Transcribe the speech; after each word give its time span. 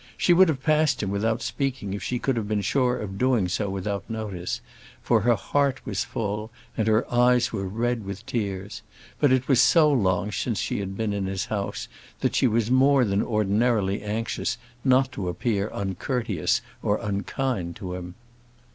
She 0.17 0.33
would 0.33 0.49
have 0.49 0.63
passed 0.63 1.03
him 1.03 1.11
without 1.11 1.43
speaking 1.43 1.93
if 1.93 2.01
she 2.01 2.17
could 2.17 2.35
have 2.35 2.47
been 2.47 2.61
sure 2.63 2.97
of 2.97 3.19
doing 3.19 3.47
so 3.47 3.69
without 3.69 4.09
notice, 4.09 4.59
for 4.99 5.21
her 5.21 5.35
heart 5.35 5.79
was 5.85 6.03
full, 6.03 6.49
and 6.75 6.87
her 6.87 7.05
eyes 7.13 7.53
were 7.53 7.67
red 7.67 8.03
with 8.03 8.25
tears; 8.25 8.81
but 9.19 9.31
it 9.31 9.47
was 9.47 9.61
so 9.61 9.91
long 9.91 10.31
since 10.31 10.57
she 10.57 10.79
had 10.79 10.97
been 10.97 11.13
in 11.13 11.27
his 11.27 11.45
house 11.45 11.87
that 12.21 12.33
she 12.33 12.47
was 12.47 12.71
more 12.71 13.05
than 13.05 13.21
ordinarily 13.21 14.01
anxious 14.01 14.57
not 14.83 15.11
to 15.11 15.29
appear 15.29 15.69
uncourteous 15.71 16.61
or 16.81 16.97
unkind 17.03 17.75
to 17.75 17.93
him. 17.93 18.15